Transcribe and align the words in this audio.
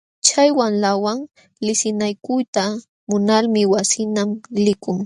Chay 0.27 0.49
wamlawan 0.57 1.19
liqsinakuyta 1.65 2.63
munalmi 3.09 3.61
wasinman 3.71 4.29
likun. 4.65 4.97